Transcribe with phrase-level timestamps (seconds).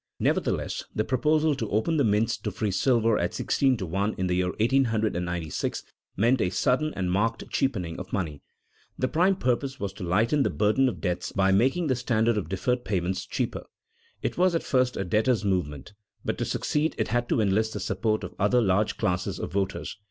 [0.19, 4.25] Nevertheless, the proposal to open the mints to free silver at sixteen to one in
[4.25, 5.83] the year 1896
[6.17, 8.41] meant a sudden and marked cheapening of money.
[8.97, 12.49] The prime purpose was to lighten the burden of debts by making the standard of
[12.49, 13.67] deferred payments cheaper.
[14.23, 15.93] It was at first a debtors' movement,
[16.25, 19.99] but to succeed it had to enlist the support of other large classes of voters.